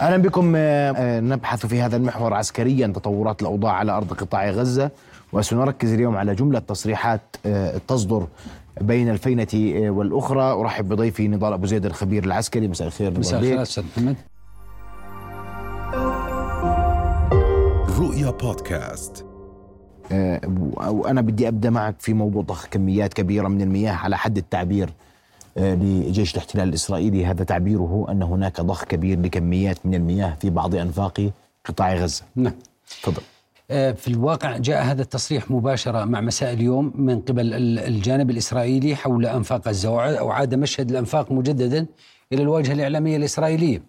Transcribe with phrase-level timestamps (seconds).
[0.00, 0.52] أهلا بكم.
[0.56, 4.90] آه، آه، نبحث في هذا المحور عسكريا تطورات الأوضاع على أرض قطاع غزة
[5.32, 8.26] وسنركز اليوم على جملة تصريحات آه، تصدر
[8.80, 9.46] بين الفينة
[9.90, 10.42] والأخرى.
[10.42, 12.68] أرحب بضيفي نضال أبو زيد الخبير العسكري.
[12.68, 14.16] مساء الخير مساء الخير أستاذ محمد.
[17.98, 19.26] رؤيا بودكاست.
[20.90, 24.90] وأنا بدي أبدأ معك في موضوع ضخ كميات كبيرة من المياه على حد التعبير.
[25.60, 31.30] لجيش الاحتلال الإسرائيلي هذا تعبيره أن هناك ضخ كبير لكميات من المياه في بعض أنفاق
[31.64, 32.22] قطاع غزة.
[32.36, 32.52] نعم.
[33.02, 33.22] تفضل.
[33.70, 39.26] آه، في الواقع جاء هذا التصريح مباشرة مع مساء اليوم من قبل الجانب الإسرائيلي حول
[39.26, 39.90] أنفاق غزة
[40.22, 41.86] وعاد مشهد الأنفاق مجددا
[42.32, 43.82] إلى الواجهة الإعلامية الإسرائيلية.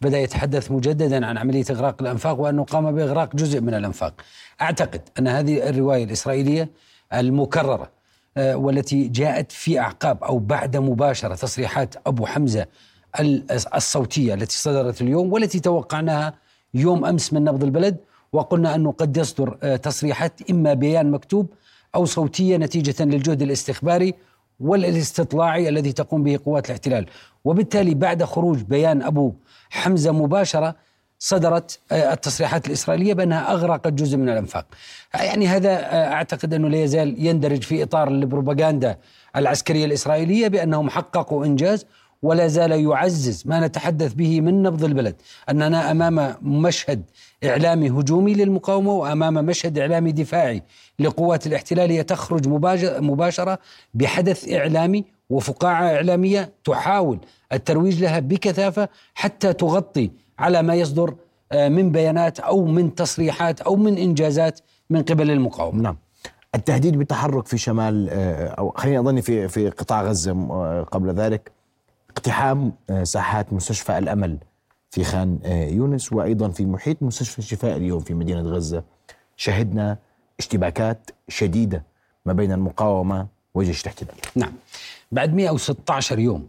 [0.00, 4.14] بدأ يتحدث مجددا عن عملية إغراق الأنفاق وأنه قام بإغراق جزء من الأنفاق.
[4.62, 6.70] أعتقد أن هذه الرواية الإسرائيلية
[7.12, 7.90] المكررة
[8.36, 12.66] والتي جاءت في أعقاب أو بعد مباشرة تصريحات أبو حمزة
[13.74, 16.34] الصوتية التي صدرت اليوم والتي توقعناها
[16.74, 17.96] يوم أمس من نبض البلد.
[18.32, 21.52] وقلنا أنه قد يصدر آه، تصريحات إما بيان مكتوب
[21.94, 24.14] أو صوتية نتيجة للجهد الاستخباري
[24.60, 27.06] والاستطلاعي الذي تقوم به قوات الاحتلال.
[27.44, 29.34] وبالتالي بعد خروج بيان أبو
[29.70, 30.76] حمزة مباشرة
[31.18, 34.66] صدرت آه، التصريحات الإسرائيلية بأنها أغرقت جزء من الأنفاق.
[35.14, 38.98] يعني هذا آه، أعتقد أنه لا يزال يندرج في إطار البروباغندا
[39.36, 41.86] العسكرية الإسرائيلية بأنهم حققوا إنجاز
[42.22, 45.16] ولا زال يعزز ما نتحدث به من نبض البلد.
[45.50, 47.02] أننا أمام مشهد
[47.44, 50.62] إعلامي هجومي للمقاومة وأمام مشهد إعلامي دفاعي
[50.98, 52.48] لقوات الاحتلال تخرج
[53.00, 53.58] مباشرة
[53.94, 57.18] بحدث إعلامي وفقاعة إعلامية تحاول
[57.52, 61.14] الترويج لها بكثافة حتى تغطي على ما يصدر
[61.52, 65.82] آه، من بيانات أو من تصريحات أو من إنجازات من قبل المقاومة.
[65.82, 65.96] نعم.
[66.54, 71.52] التهديد بالتحرك في شمال آه، أو خليني أظني في في قطاع غزة آه، قبل ذلك
[72.10, 74.38] اقتحام ساحات مستشفى الأمل
[74.90, 75.38] في خان
[75.72, 78.82] يونس وأيضا في محيط مستشفى الشفاء اليوم في مدينة غزة
[79.36, 79.98] شهدنا
[80.38, 81.82] اشتباكات شديدة
[82.26, 84.14] ما بين المقاومة وجيش الاحتلال.
[84.36, 84.52] نعم.
[85.12, 86.48] بعد 116 يوم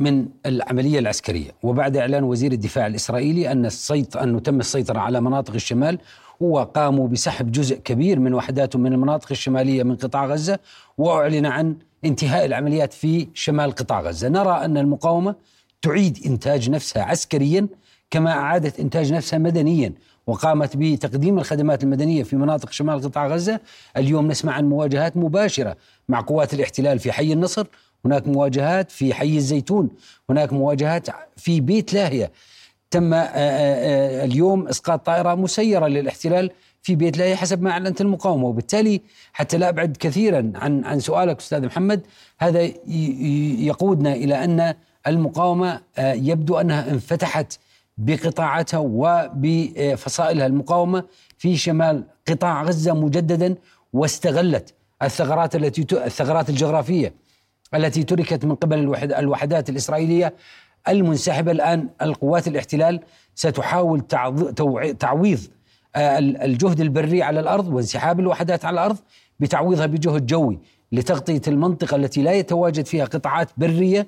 [0.00, 1.50] من العملية العسكرية.
[1.62, 5.98] وبعد إعلان وزير الدفاع الإسرائيلي أن السيط أنه تم السيطرة على مناطق الشمال
[6.40, 10.58] وقاموا بسحب جزء كبير من وحداتهم من المناطق الشمالية من قطاع غزة
[10.98, 14.28] وأعلن عن انتهاء العمليات في شمال قطاع غزة.
[14.28, 15.34] نرى أن المقاومة
[15.82, 17.66] تعيد إنتاج نفسها عسكريا
[18.10, 19.92] كما أعادت إنتاج نفسها مدنيا
[20.26, 23.60] وقامت بتقديم الخدمات المدنية في مناطق شمال قطاع غزة.
[23.96, 25.76] اليوم نسمع عن مواجهات مباشرة
[26.08, 27.66] مع قوات الاحتلال في حي النصر
[28.04, 29.90] هناك مواجهات في حي الزيتون
[30.30, 31.06] هناك مواجهات
[31.36, 32.32] في بيت لاهية.
[32.90, 36.50] تم آه، آه، آه، اليوم إسقاط طائرة مسيرة للاحتلال
[36.82, 38.46] في بيت لاهية حسب ما أعلنت المقاومة.
[38.46, 39.00] وبالتالي
[39.32, 42.06] حتى لا أبعد كثيرا عن عن سؤالك أستاذ محمد
[42.38, 42.70] هذا
[43.66, 44.74] يقودنا إلى أن
[45.06, 47.58] المقاومة يبدو أنها انفتحت
[47.98, 50.46] بقطاعاتها وبفصائلها.
[50.46, 51.04] المقاومة
[51.38, 53.54] في شمال قطاع غزة مجددا
[53.92, 57.14] واستغلت الثغرات التي الثغرات الجغرافية.
[57.74, 58.78] التي تركت من قبل
[59.12, 60.34] الوحدات الإسرائيلية
[60.88, 63.00] المنسحبة الآن القوات الاحتلال
[63.34, 64.00] ستحاول
[64.98, 65.40] تعويض
[65.96, 68.96] آه، الجهد البري على الأرض وانسحاب الوحدات على الأرض
[69.40, 70.58] بتعويضها بجهد جوي
[70.92, 74.06] لتغطية المنطقة التي لا يتواجد فيها قطاعات برية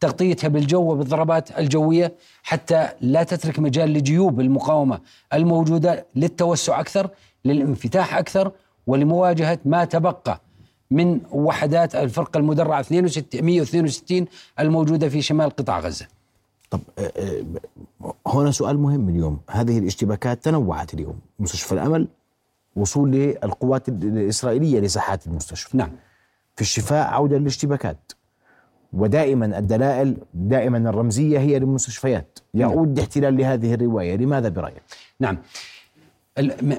[0.00, 2.12] تغطيتها بالجو وبالضربات الجوية
[2.42, 5.00] حتى لا تترك مجال لجيوب المقاومة
[5.32, 7.10] الموجودة للتوسع أكثر
[7.44, 8.52] للانفتاح أكثر
[8.86, 10.40] ولمواجهة ما تبقى.
[10.90, 14.26] من وحدات الفرقة المدرعة 162
[14.60, 16.06] الموجودة في شمال قطاع غزة.
[16.70, 19.40] طب آه، آه، هنا سؤال مهم اليوم.
[19.50, 21.18] هذه الاشتباكات تنوعت اليوم.
[21.38, 22.08] مستشفى الأمل
[22.76, 25.76] وصول للقوات الإسرائيلية لساحات المستشفى.
[25.76, 25.90] نعم.
[26.56, 28.12] في الشفاء عودة للاشتباكات.
[28.92, 32.38] ودائما الدلائل دائما الرمزية هي للمستشفيات.
[32.54, 32.94] يعود نعم.
[32.94, 34.16] الاحتلال لهذه الرواية.
[34.16, 34.82] لماذا برأيك؟
[35.20, 35.38] نعم.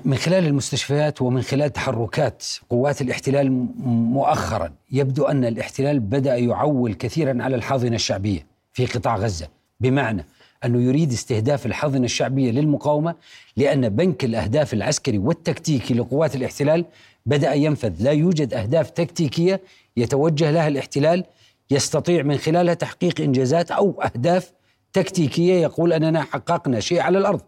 [0.05, 3.51] من خلال المستشفيات ومن خلال تحركات قوات الاحتلال
[3.85, 9.47] مؤخرا يبدو أن الاحتلال بدأ يعول كثيرا على الحاضنة الشعبية في قطاع غزة.
[9.79, 10.25] بمعنى
[10.65, 13.15] أنه يريد استهداف الحاضنة الشعبية للمقاومة
[13.57, 16.85] لأن بنك الأهداف العسكري والتكتيكي لقوات الاحتلال
[17.25, 17.93] بدأ ينفذ.
[18.03, 19.61] لا يوجد أهداف تكتيكية
[19.97, 21.23] يتوجه لها الاحتلال
[21.71, 24.51] يستطيع من خلالها تحقيق إنجازات أو أهداف
[24.93, 27.41] تكتيكية يقول أننا حققنا شيء على الأرض.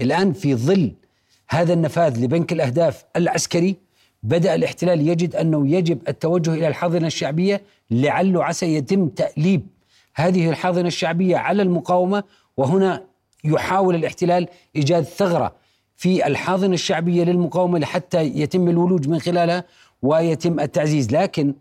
[0.00, 0.92] الآن في ظل
[1.50, 3.76] هذا النفاذ لبنك الأهداف العسكري
[4.22, 9.66] بدأ الاحتلال يجد أنه يجب التوجه إلى الحاضنة الشعبية لعله عسى يتم تأليب
[10.14, 12.24] هذه الحاضنة الشعبية على المقاومة
[12.56, 13.04] وهنا
[13.44, 15.54] يحاول الاحتلال إيجاد ثغرة
[15.96, 19.64] في الحاضنة الشعبية للمقاومة لحتى يتم الولوج من خلالها
[20.02, 21.12] ويتم التعزيز.
[21.12, 21.54] لكن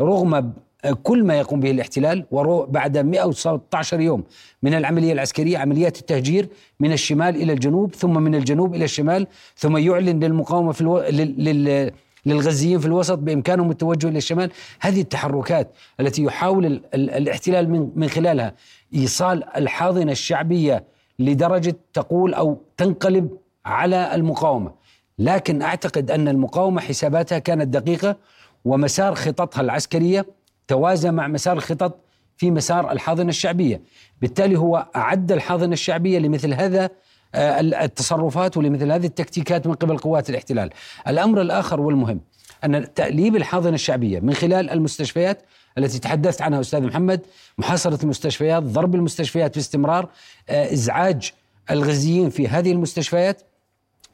[0.00, 0.52] رغم
[0.90, 4.24] كل ما يقوم به الاحتلال وبعد 116 يوم
[4.62, 6.48] من العملية العسكرية عمليات التهجير
[6.80, 9.26] من الشمال إلى الجنوب ثم من الجنوب إلى الشمال
[9.56, 10.98] ثم يعلن للمقاومة في ألو...
[10.98, 11.44] لل...
[11.44, 11.90] لل...
[12.26, 14.50] للغزيين في الوسط بإمكانهم التوجه إلى الشمال،
[14.80, 18.54] هذه التحركات التي يحاول ال ال الاحتلال من من خلالها
[18.94, 20.84] إيصال الحاضنة الشعبية
[21.18, 23.28] لدرجة تقول أو تنقلب
[23.66, 24.72] على المقاومة،
[25.18, 28.16] لكن أعتقد أن المقاومة حساباتها كانت دقيقة
[28.64, 30.26] ومسار خططها العسكرية
[30.68, 31.98] توازى مع مسار الخطط
[32.36, 33.82] في مسار الحاضنة الشعبية،
[34.20, 36.90] بالتالي هو أعد الحاضنة الشعبية لمثل هذا
[37.34, 40.70] آه، التصرفات ولمثل هذه التكتيكات من قبل قوات الاحتلال.
[41.08, 42.20] الأمر الآخر والمهم
[42.64, 45.42] أن تأليب الحاضنة الشعبية من خلال المستشفيات
[45.78, 47.20] التي تحدثت عنها أستاذ محمد،
[47.58, 50.08] محاصرة المستشفيات، ضرب المستشفيات باستمرار،
[50.48, 51.32] آه، إزعاج
[51.70, 53.42] الغزيين في هذه المستشفيات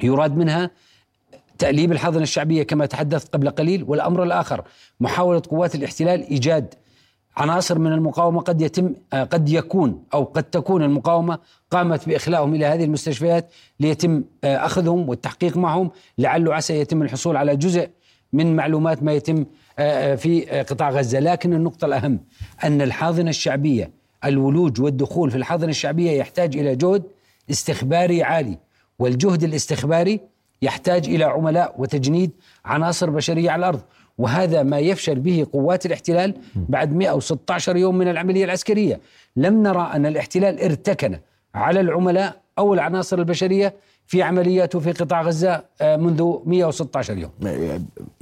[0.02, 0.70] يراد منها
[1.58, 4.64] تأليب الحاضنة الشعبية كما تحدثت قبل قليل والأمر الآخر
[5.00, 6.74] محاولة قوات الاحتلال إيجاد
[7.36, 11.38] عناصر من المقاومة قد يتم آه، قد يكون أو قد تكون المقاومة
[11.70, 13.50] قامت بإخلاءهم إلى هذه المستشفيات
[13.80, 17.90] ليتم آه، أخذهم والتحقيق معهم لعله عسى يتم الحصول على جزء
[18.32, 19.46] من معلومات ما يتم
[19.78, 21.18] آه، في قطاع غزة.
[21.20, 22.20] لكن النقطة الأهم
[22.64, 23.90] أن الحاضنة الشعبية
[24.24, 27.02] الولوج والدخول في الحاضنة الشعبية يحتاج إلى جهد
[27.50, 28.58] استخباري عالي
[28.98, 30.20] والجهد الاستخباري
[30.62, 32.30] يحتاج إلى عملاء وتجنيد
[32.64, 33.80] عناصر بشرية على الأرض.
[34.18, 39.00] وهذا ما يفشل به قوات الاحتلال بعد 116 يوم من العملية العسكرية.
[39.36, 41.18] لم نرى أن الاحتلال ارتكن
[41.54, 43.74] على العملاء أو العناصر البشرية
[44.06, 47.30] في عملياته في قطاع غزة آه، منذ 116 يوم.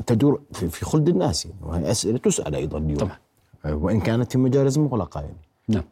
[0.07, 1.57] تدور في خلد الناس يعني.
[1.63, 2.99] وهي أسئلة تسأل أيضا اليوم.
[2.99, 3.17] طبعا.
[3.65, 5.37] آه، وإن كانت في مجالس مغلقة يعني.
[5.69, 5.85] نعم.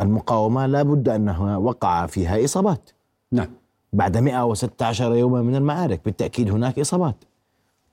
[0.00, 2.90] المقاومة لابد أنها وقع فيها إصابات.
[3.32, 3.48] نعم.
[3.92, 6.00] بعد 116 يوما من المعارك.
[6.04, 7.16] بالتأكيد هناك إصابات.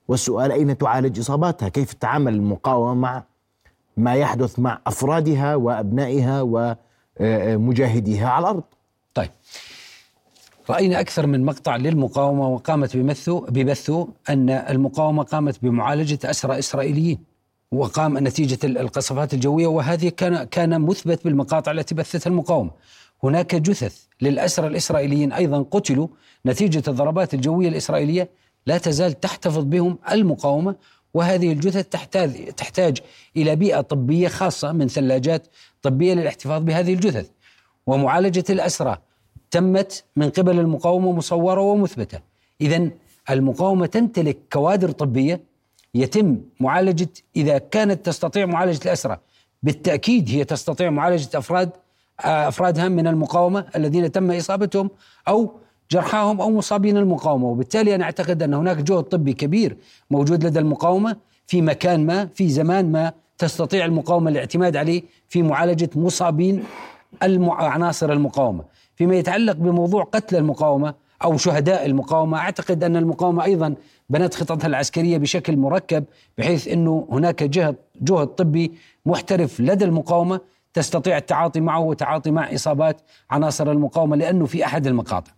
[0.08, 3.22] والسؤال أين تعالج إصاباتها؟ كيف تتعامل المقاومة مع
[3.96, 6.42] ما يحدث مع أفرادها وأبنائها
[7.20, 8.62] ومجاهديها على الأرض؟
[9.14, 9.30] طيب.
[10.70, 17.18] رأينا أكثر من مقطع للمقاومة وقامت بمثه ببثه أن المقاومة قامت بمعالجة أسرى إسرائيليين
[17.72, 22.70] وقام نتيجة القصفات الجوية وهذه كان كان مثبت بالمقاطع التي بثتها المقاومة.
[23.24, 26.08] هناك جثث للأسرى الإسرائيليين أيضا قتلوا
[26.46, 28.28] نتيجة الضربات الجوية الإسرائيلية
[28.66, 30.76] لا تزال تحتفظ بهم المقاومة
[31.14, 32.98] وهذه الجثث تحتاج تحتاج
[33.36, 35.46] إلى بيئة طبية خاصة من ثلاجات
[35.82, 37.30] طبية للاحتفاظ بهذه الجثث.
[37.86, 38.98] ومعالجة الأسرى
[39.50, 42.18] تمت من قبل المقاومة مصورة ومثبتة.
[42.60, 42.90] إذا
[43.30, 45.40] المقاومة تمتلك كوادر طبية
[45.94, 49.18] يتم معالجة إذا كانت تستطيع معالجة الأسرى
[49.62, 51.70] بالتأكيد هي تستطيع معالجة أفراد
[52.20, 54.90] افرادها من المقاومة الذين تم إصابتهم
[55.28, 55.50] أو
[55.90, 57.46] جرحاهم أو مصابين المقاومة.
[57.46, 59.76] وبالتالي أنا أعتقد أن هناك جهد طبي كبير
[60.10, 61.16] موجود لدى المقاومة
[61.46, 66.64] في مكان ما في زمان ما تستطيع المقاومة الاعتماد عليه في معالجة مصابين
[67.22, 68.64] عناصر المقاومة.
[68.96, 70.94] فيما يتعلق بموضوع قتل المقاومة
[71.24, 73.74] أو شهداء المقاومة أعتقد أن المقاومة أيضا
[74.10, 76.04] بنت خططها العسكرية بشكل مركب
[76.38, 78.72] بحيث إنه هناك جهد جهد طبي
[79.06, 80.40] محترف لدى المقاومة
[80.78, 85.32] تستطيع التعاطي معه والتعاطي مع إصابات عناصر المقاومة لأنه في أحد المقاطع.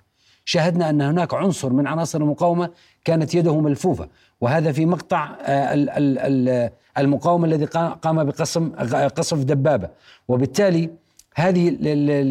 [0.45, 2.71] شاهدنا أن هناك عنصر من عناصر المقاومة
[3.05, 4.09] كانت يده ملفوفة
[4.41, 7.65] وهذا في مقطع آه، المقاومة الذي
[8.03, 8.69] قام بقصم
[9.17, 9.89] قصف دبابة.
[10.29, 10.91] وبالتالي
[11.35, 11.77] هذه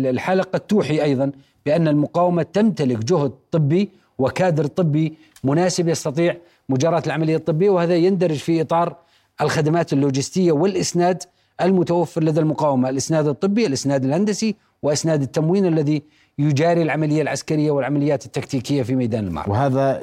[0.10, 1.32] الحاله قد توحي أيضا
[1.66, 6.38] بأن المقاومة تمتلك جهد طبي وكادر طبي مناسب يستطيع
[6.70, 8.96] مجاراة العملية الطبية وهذا يندرج في إطار
[9.42, 11.24] الخدمات اللوجستية والإسناد
[11.62, 16.04] المتوفر لدى المقاومة الإسناد الطبي، الإسناد الهندسي وإسناد التموين الذي
[16.40, 19.52] يجاري العملية العسكرية والعمليات التكتيكية في ميدان المعركة.
[19.52, 20.02] وهذا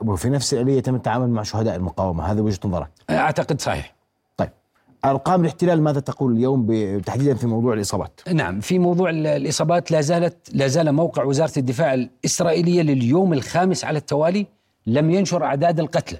[0.00, 3.94] وفي نفس الاليه يتم التعامل مع شهداء المقاومة، هذا وجهة نظرك؟ أعتقد صحيح.
[4.36, 4.50] طيب
[5.04, 6.66] أرقام الاحتلال ماذا تقول اليوم
[7.00, 11.94] تحديدا في موضوع الإصابات؟ نعم في موضوع الإصابات لا زالت لا زال موقع وزارة الدفاع
[11.94, 14.46] الإسرائيلية لليوم الخامس على التوالي
[14.86, 16.18] لم ينشر أعداد القتلى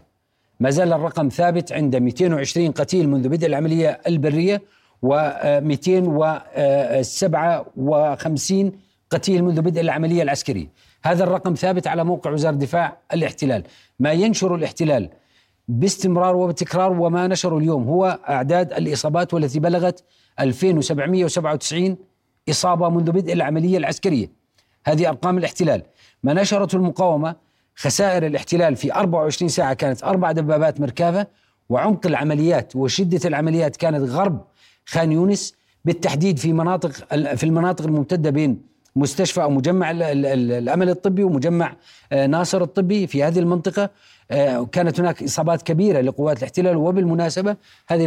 [0.61, 4.63] ما زال الرقم ثابت عند 220 قتيل منذ بدء العملية البرية
[5.07, 5.11] و257
[9.11, 10.67] قتيل منذ بدء العملية العسكرية.
[11.05, 13.63] هذا الرقم ثابت على موقع وزارة الدفاع الاحتلال.
[14.01, 15.11] ما ينشر الاحتلال
[15.69, 20.05] باستمرار وبتكرار وما نشره اليوم هو أعداد الإصابات والتي بلغت
[20.41, 21.97] 2797
[22.51, 24.31] إصابة منذ بدء العملية العسكرية.
[24.87, 25.83] هذه أرقام الاحتلال.
[26.23, 27.44] ما نشرته المقاومة
[27.77, 31.27] خسائر الاحتلال في 24 ساعة كانت أربع دبابات مركافة
[31.69, 34.45] وعمق العمليات وشدة العمليات كانت غرب
[34.87, 35.55] خان يونس
[35.85, 36.91] بالتحديد في مناطق
[37.35, 38.61] في المناطق الممتدة بين
[38.97, 41.77] مستشفى أو مجمع الأمل الطبي ومجمع
[42.13, 43.91] ناصر الطبي في هذه المنطقة.
[44.73, 47.57] كانت هناك إصابات كبيرة لقوات الاحتلال وبالمناسبة
[47.89, 48.05] هذه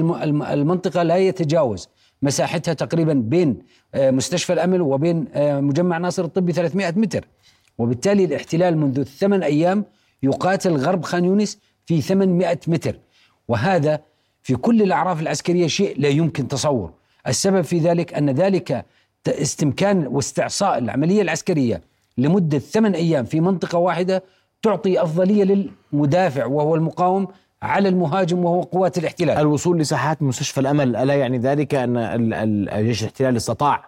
[0.53, 1.89] المنطقة لا يتجاوز
[2.21, 3.59] مساحتها تقريبا بين
[3.95, 7.27] مستشفى الأمل وبين مجمع ناصر الطبي 300 متر.
[7.77, 9.85] وبالتالي الاحتلال منذ ثمان أيام
[10.23, 12.99] يقاتل غرب خان يونس في 800 متر.
[13.47, 13.99] وهذا
[14.43, 16.91] في كل الأعراف العسكرية شيء لا يمكن تصور
[17.27, 18.85] السبب في ذلك أن ذلك
[19.27, 21.81] استمكان واستعصاء العملية العسكرية
[22.17, 24.23] لمدة ثمان أيام في منطقة واحدة
[24.61, 27.27] تعطي أفضلية للمدافع وهو المقاوم
[27.61, 29.37] على المهاجم وهو قوات الاحتلال.
[29.37, 31.97] الوصول لساحات مستشفى الأمل ألا يعني ذلك أن
[32.73, 33.85] الجيش الاحتلال استطاع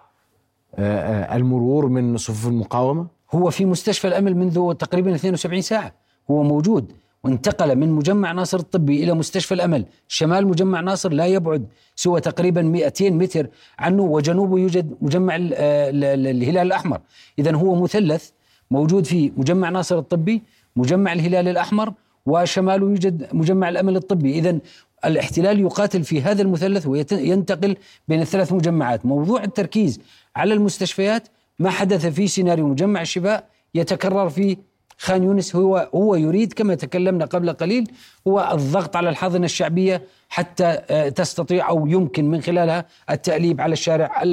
[0.75, 5.93] آه، آه، المرور من صفوف المقاومة؟ هو في مستشفى الأمل منذ تقريبا 72 ساعة.
[6.31, 6.91] هو موجود
[7.23, 12.61] وانتقل من مجمع ناصر الطبي إلى مستشفى الأمل، شمال مجمع ناصر لا يبعد سوى تقريبا
[12.61, 13.47] 200 متر
[13.79, 16.99] عنه وجنوبه يوجد مجمع الهلال الأحمر،
[17.39, 18.29] اذا هو مثلث
[18.71, 20.43] موجود في مجمع ناصر الطبي،
[20.75, 21.93] مجمع الهلال الأحمر
[22.25, 24.59] وشماله يوجد مجمع الأمل الطبي، اذا
[25.05, 29.99] الاحتلال يقاتل في هذا المثلث وينتقل بين الثلاث مجمعات، موضوع التركيز
[30.35, 31.27] على المستشفيات
[31.59, 33.43] ما حدث في سيناريو مجمع الشفاء
[33.75, 34.57] يتكرر في
[34.97, 37.91] خان يونس هو هو يريد كما تكلمنا قبل قليل
[38.27, 44.23] هو الضغط على الحاضنه الشعبية حتى آه، تستطيع أو يمكن من خلالها التأليب على الشارع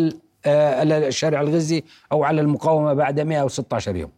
[0.47, 4.11] آه، الشارع الغزي أو على المقاومة بعد 116 يوم.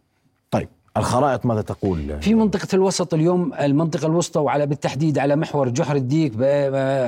[0.51, 5.95] طيب الخرائط ماذا تقول؟ في منطقة الوسط اليوم المنطقة الوسطى وعلى بالتحديد على محور جحر
[5.95, 6.33] الديك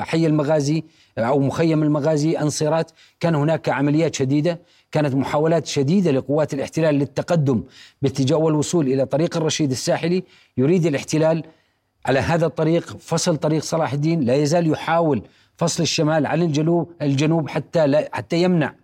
[0.03, 0.83] حي المغازي
[1.17, 4.59] أو مخيم المغازي أنصيرات كان هناك عمليات شديدة
[4.91, 7.63] كانت محاولات شديدة لقوات الاحتلال للتقدم
[8.01, 10.23] باتجاه والوصول إلى طريق الرشيد الساحلي.
[10.57, 11.43] يريد الاحتلال
[12.05, 15.21] على هذا الطريق فصل طريق صلاح الدين لا يزال يحاول
[15.57, 18.75] فصل الشمال عن الجنوب الجنوب حتى لا حتى يمنع.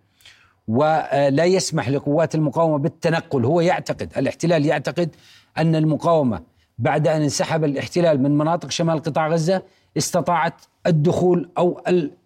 [0.68, 3.44] ولا يسمح لقوات المقاومة بالتنقل.
[3.44, 5.16] هو يعتقد الاحتلال يعتقد
[5.58, 6.40] أن المقاومة
[6.78, 9.62] بعد أن انسحب الاحتلال من مناطق شمال قطاع غزة
[9.96, 10.54] استطاعت
[10.86, 11.80] الدخول أو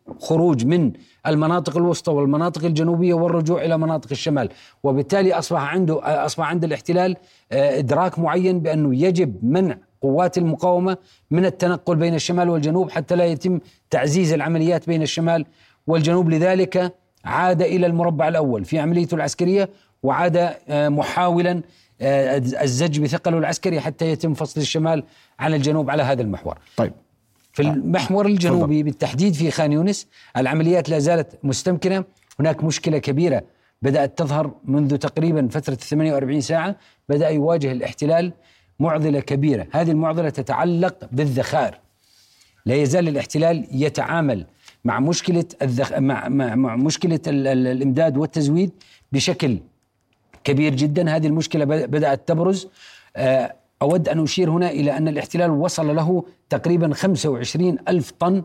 [0.09, 0.93] الخروج من
[1.27, 4.49] المناطق الوسطى والمناطق الجنوبية والرجوع إلى مناطق الشمال.
[4.83, 7.17] وبالتالي أصبح عنده أصبح عند الاحتلال
[7.53, 10.97] آه، إدراك معين بأنه يجب منع قوات المقاومة
[11.31, 15.47] من التنقل بين الشمال والجنوب حتى لا يتم تعزيز العمليات بين الشمال
[15.87, 16.31] والجنوب.
[16.31, 16.95] لذلك
[17.25, 19.71] عاد إلى المربع الأول في عمليته العسكرية
[20.03, 20.37] وعاد
[20.69, 21.63] آه، محاولا
[22.03, 25.05] الزج بثقله العسكري حتى يتم فصل الشمال
[25.39, 26.59] عن الجنوب على هذا المحور.
[26.77, 26.93] طيب
[27.53, 28.83] في المحور الجنوبي فضل.
[28.83, 30.07] بالتحديد في خان يونس
[30.37, 32.05] العمليات لا زالت مستمكنة،
[32.41, 33.43] هناك مشكلة كبيرة
[33.83, 36.77] بدأت تظهر منذ تقريبا فترة 48 ساعة،
[37.09, 38.33] بدأ يواجه الاحتلال
[38.81, 41.81] معضلة كبيرة، هذه المعضلة تتعلق بالذخائر.
[42.67, 44.47] لا يزال الاحتلال يتعامل
[44.85, 45.93] مع مشكلة الذخ...
[45.93, 46.29] مع...
[46.29, 47.47] مع مع مشكلة ال...
[47.47, 47.67] ال...
[47.67, 48.71] الإمداد والتزويد
[49.13, 49.59] بشكل
[50.45, 51.17] كبير جدا.
[51.17, 52.69] هذه المشكلة بدأت تبرز.
[53.17, 58.43] آه، أود أن أشير هنا إلى أن الاحتلال وصل له تقريبا 25 ألف طن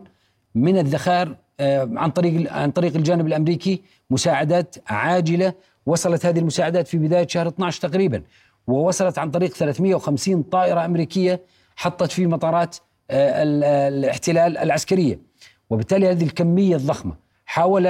[0.56, 3.82] من الذخائر آه، عن طريق عن طريق الجانب الأمريكي.
[4.10, 5.54] مساعدات عاجلة.
[5.86, 8.24] وصلت هذه المساعدات في بداية شهر 12 تقريبا
[8.68, 11.42] ووصلت عن طريق 350 طائرة أمريكية
[11.76, 12.76] حطت في مطارات
[13.12, 13.44] آه،
[13.88, 15.20] الاحتلال العسكرية.
[15.70, 17.88] وبالتالي هذه الكمية الضخمة حاول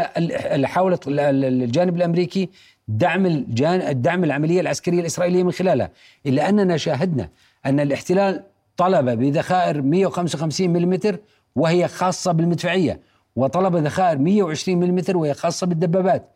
[0.65, 2.49] حاولت الجانب الأمريكي
[2.87, 3.25] دعم
[3.65, 5.91] الدعم العملية العسكرية الإسرائيلية من خلالها.
[6.25, 7.29] إلا أننا شاهدنا
[7.65, 8.43] أن الاحتلال
[8.77, 11.19] طلب بذخائر 155 ملم
[11.55, 12.99] وهي خاصة بالمدفعية
[13.35, 16.29] وطلب ذخائر 120 ملم وهي خاصة بالدبابات.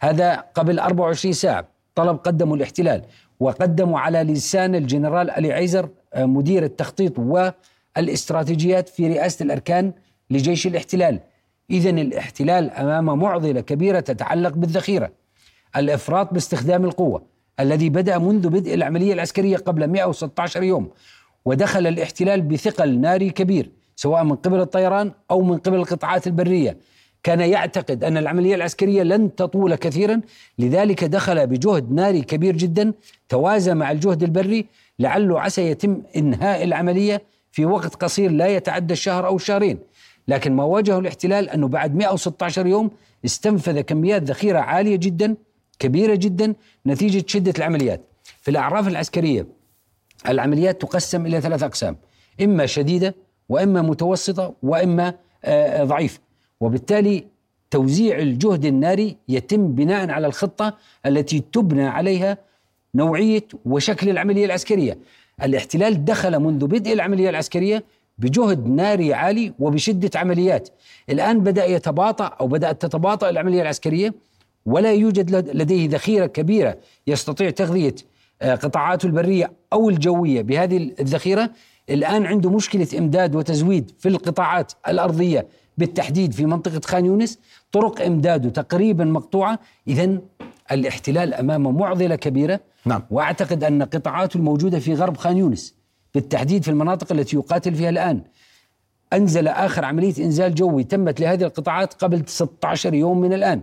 [0.00, 3.02] هذا قبل 24 ساعة طلب قدمه الاحتلال
[3.40, 9.92] وقدموا على لسان الجنرال علي عيزر مدير التخطيط والاستراتيجيات في رئاسة الأركان
[10.30, 11.20] لجيش الاحتلال.
[11.70, 15.19] إذا الاحتلال أمام معضلة كبيرة تتعلق بالذخيرة.
[15.76, 17.22] الإفراط باستخدام القوة
[17.60, 20.90] الذي بدأ منذ بدء العملية العسكرية قبل 116 يوم
[21.44, 26.76] ودخل الاحتلال بثقل ناري كبير سواء من قبل الطيران أو من قبل القطاعات البرية.
[27.22, 30.20] كان يعتقد أن العملية العسكرية لن تطول كثيرا
[30.58, 32.92] لذلك دخل بجهد ناري كبير جدا
[33.28, 34.66] توازى مع الجهد البري
[34.98, 37.22] لعله عسى يتم إنهاء العملية
[37.52, 39.78] في وقت قصير لا يتعدى الشهر أو الشهرين.
[40.28, 42.90] لكن ما واجهه الاحتلال أنه بعد 116 يوم
[43.24, 45.36] استنفذ كميات ذخيرة عالية جدا
[45.80, 46.54] كبيرة جدا
[46.86, 48.00] نتيجة شدة العمليات.
[48.42, 49.46] في الأعراف العسكرية
[50.28, 51.96] العمليات تقسم إلى ثلاث أقسام
[52.42, 53.14] إما شديدة
[53.48, 56.20] وإما متوسطة وإما آه، ضعيفة.
[56.60, 57.24] وبالتالي
[57.70, 62.38] توزيع الجهد الناري يتم بناء على الخطة التي تبنى عليها
[62.94, 64.98] نوعية وشكل العملية العسكرية.
[65.42, 67.84] الاحتلال دخل منذ بدء العملية العسكرية
[68.18, 70.68] بجهد ناري عالي وبشدة عمليات.
[71.10, 74.14] الآن بدأ يتباطأ أو بدأت تتباطأ العملية العسكرية
[74.66, 76.76] ولا يوجد لد- لديه ذخيرة كبيرة
[77.06, 77.94] يستطيع تغذية
[78.42, 81.50] آه، قطاعاته البرية أو الجوية بهذه الذخيرة
[81.90, 85.46] الآن عنده مشكلة إمداد وتزويد في القطاعات الأرضية
[85.78, 87.38] بالتحديد في منطقة خان يونس.
[87.72, 89.58] طرق إمداده تقريبا مقطوعة.
[89.88, 90.18] إذا
[90.72, 92.60] الاحتلال أمامه معضلة كبيرة.
[92.84, 93.02] نعم.
[93.10, 95.74] وأعتقد أن قطاعاته الموجودة في غرب خان يونس
[96.14, 98.22] بالتحديد في المناطق التي يقاتل فيها الآن.
[99.12, 103.62] أنزل آخر عملية إنزال جوي تمت لهذه القطاعات قبل 16 يوم من الآن.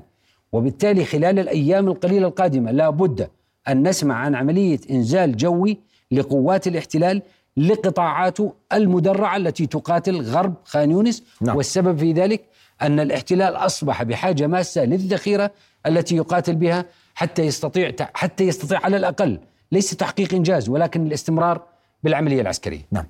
[0.51, 3.29] وبالتالي خلال الأيام القليلة القادمة لا بد
[3.67, 5.77] أن نسمع عن عملية إنزال جوي
[6.11, 7.21] لقوات الاحتلال
[7.57, 11.23] لقطاعاته المدرعة التي تقاتل غرب خان يونس.
[11.41, 11.57] نعم.
[11.57, 12.41] والسبب في ذلك
[12.81, 15.51] أن الاحتلال أصبح بحاجة ماسة للذخيرة
[15.85, 16.85] التي يقاتل بها
[17.15, 19.39] حتى يستطيع حتى يستطيع على الأقل
[19.71, 21.61] ليس تحقيق إنجاز ولكن الاستمرار
[22.03, 22.81] بالعملية العسكرية.
[22.91, 23.05] نعم.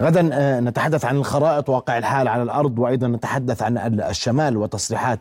[0.00, 5.20] غدا آه، نتحدث عن الخرائط واقع الحال على الأرض وأيضا نتحدث عن ال- الشمال وتصريحات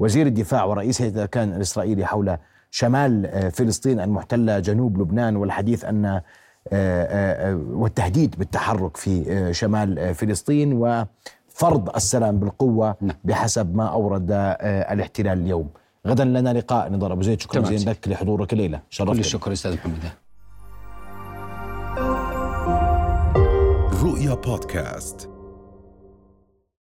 [0.00, 2.36] وزير الدفاع ورئيس هيئه الاركان الإسرائيلي حول
[2.70, 6.22] شمال آه، فلسطين المحتلة جنوب لبنان والحديث أن آه،
[6.72, 13.16] آه، والتهديد بالتحرك في شمال فلسطين وفرض السلام بالقوة نعم.
[13.24, 15.68] بحسب ما أورد آه، الاحتلال اليوم.
[16.06, 17.40] غدا لنا لقاء نضال أبو زيد.
[17.40, 17.60] شكرا.
[17.62, 18.78] جزيلا لك لحضورك الليلة.
[18.78, 20.10] كل شرفتنا الشكر أستاذ محمد.
[24.02, 25.29] رؤيا بودكاست.